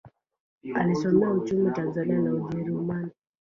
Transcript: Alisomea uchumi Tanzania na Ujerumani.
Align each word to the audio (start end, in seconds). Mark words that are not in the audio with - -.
Alisomea 0.75 1.29
uchumi 1.29 1.71
Tanzania 1.71 2.17
na 2.19 2.33
Ujerumani. 2.33 3.11